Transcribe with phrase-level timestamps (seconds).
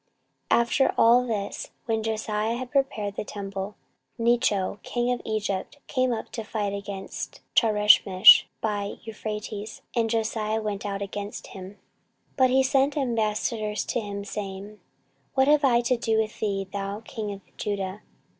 [0.49, 3.75] 14:035:020 After all this, when Josiah had prepared the temple,
[4.17, 10.87] Necho king of Egypt came up to fight against Charchemish by Euphrates: and Josiah went
[10.87, 11.73] out against him.
[12.35, 14.79] 14:035:021 But he sent ambassadors to him, saying,
[15.35, 18.01] What have I to do with thee, thou king of Judah?